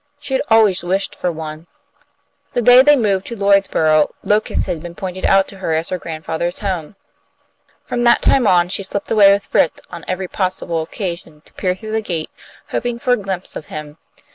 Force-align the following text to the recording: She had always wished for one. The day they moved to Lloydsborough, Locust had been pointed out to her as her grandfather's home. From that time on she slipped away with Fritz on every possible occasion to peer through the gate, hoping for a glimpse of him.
She 0.17 0.33
had 0.33 0.41
always 0.49 0.83
wished 0.83 1.13
for 1.13 1.31
one. 1.31 1.67
The 2.53 2.61
day 2.63 2.81
they 2.81 2.95
moved 2.95 3.27
to 3.27 3.35
Lloydsborough, 3.35 4.09
Locust 4.23 4.65
had 4.65 4.81
been 4.81 4.95
pointed 4.95 5.25
out 5.25 5.47
to 5.49 5.57
her 5.57 5.73
as 5.75 5.89
her 5.89 5.99
grandfather's 5.99 6.57
home. 6.57 6.95
From 7.83 8.03
that 8.03 8.23
time 8.23 8.47
on 8.47 8.67
she 8.69 8.81
slipped 8.81 9.11
away 9.11 9.31
with 9.31 9.45
Fritz 9.45 9.79
on 9.91 10.03
every 10.07 10.27
possible 10.27 10.81
occasion 10.81 11.41
to 11.41 11.53
peer 11.53 11.75
through 11.75 11.91
the 11.91 12.01
gate, 12.01 12.31
hoping 12.69 12.97
for 12.97 13.11
a 13.13 13.17
glimpse 13.17 13.55
of 13.55 13.67
him. 13.67 13.99